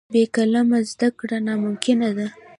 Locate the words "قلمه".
0.35-0.79